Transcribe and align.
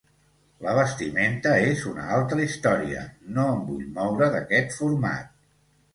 La 0.67 0.71
vestimenta 0.77 1.51
és 1.73 1.83
una 1.91 2.07
altra 2.17 2.41
història, 2.45 3.03
no 3.39 3.45
em 3.53 3.63
vull 3.71 3.87
moure 3.99 4.31
d’aquest 4.37 4.75
format. 4.79 5.33